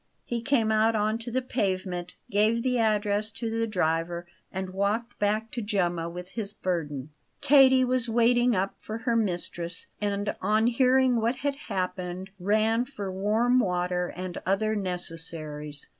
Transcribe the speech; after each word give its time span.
He 0.25 0.41
came 0.41 0.71
out 0.71 0.95
on 0.95 1.19
to 1.19 1.29
the 1.29 1.43
pavement, 1.43 2.15
gave 2.31 2.63
the 2.63 2.79
address 2.79 3.29
to 3.33 3.51
the 3.51 3.67
driver, 3.67 4.25
and 4.51 4.71
walked 4.71 5.19
back 5.19 5.51
to 5.51 5.61
Gemma 5.61 6.09
with 6.09 6.29
his 6.31 6.53
burden. 6.55 7.11
Katie 7.39 7.85
was 7.85 8.09
waiting 8.09 8.55
up 8.55 8.73
for 8.79 8.97
her 8.97 9.15
mistress; 9.15 9.85
and, 10.01 10.35
on 10.41 10.65
hearing 10.65 11.17
what 11.17 11.35
had 11.35 11.53
happened, 11.53 12.31
ran 12.39 12.83
for 12.85 13.11
warm 13.11 13.59
water 13.59 14.11
and 14.15 14.39
other 14.43 14.75
necessaries. 14.75 15.85